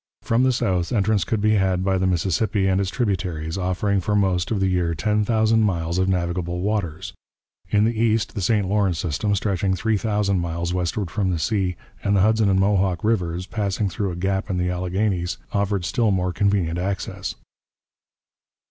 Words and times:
From 0.23 0.41
the 0.41 0.51
south, 0.51 0.91
entrance 0.91 1.23
could 1.23 1.41
be 1.41 1.51
had 1.53 1.83
by 1.83 1.99
the 1.99 2.07
Mississippi 2.07 2.65
and 2.65 2.81
its 2.81 2.89
tributaries, 2.89 3.55
offering 3.55 4.01
for 4.01 4.15
most 4.15 4.49
of 4.49 4.59
the 4.59 4.65
year 4.65 4.95
ten 4.95 5.23
thousand 5.23 5.61
miles 5.61 5.99
of 5.99 6.09
navigable 6.09 6.61
waters. 6.61 7.13
In 7.69 7.85
the 7.85 7.95
east 8.01 8.33
the 8.33 8.41
St 8.41 8.67
Lawrence 8.67 8.97
system, 8.97 9.35
stretching 9.35 9.75
three 9.75 9.97
thousand 9.97 10.39
miles 10.39 10.73
westward 10.73 11.11
from 11.11 11.29
the 11.29 11.37
sea, 11.37 11.75
and 12.03 12.15
the 12.15 12.21
Hudson 12.21 12.49
and 12.49 12.59
Mohawk 12.59 13.03
rivers, 13.03 13.45
passing 13.45 13.89
through 13.89 14.09
a 14.09 14.15
gap 14.15 14.49
in 14.49 14.57
the 14.57 14.71
Alleghanies, 14.71 15.37
offered 15.53 15.85
still 15.85 16.09
more 16.09 16.33
convenient 16.33 16.79
access. 16.79 17.35